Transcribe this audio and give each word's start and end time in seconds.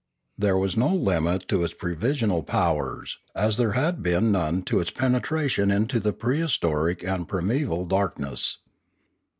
There 0.35 0.57
was 0.57 0.75
no 0.75 0.87
limit 0.95 1.47
to 1.49 1.63
its 1.63 1.75
previsional 1.75 2.43
powers, 2.43 3.19
as 3.35 3.57
there 3.57 3.73
had 3.73 4.01
been 4.01 4.31
none 4.31 4.63
to 4.63 4.79
its 4.79 4.89
penetration 4.89 5.69
into 5.69 5.99
the 5.99 6.11
prehistoric 6.11 7.03
and 7.03 7.27
prim 7.27 7.51
eval 7.51 7.85
darkness. 7.85 8.57